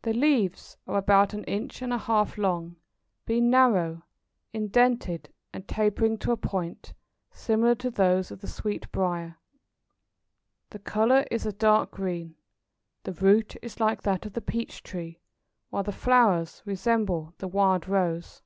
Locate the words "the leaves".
0.00-0.78